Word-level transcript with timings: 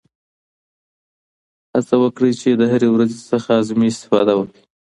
هڅه 1.73 1.95
وکړئ 2.03 2.31
چې 2.41 2.49
د 2.59 2.61
هرې 2.71 2.89
ورځې 2.91 3.19
څخه 3.31 3.49
اعظمي 3.57 3.87
استفاده 3.91 4.33
وکړئ. 4.35 4.61